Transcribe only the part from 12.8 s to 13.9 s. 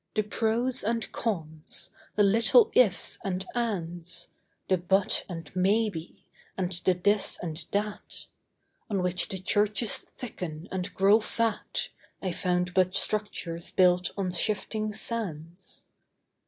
structures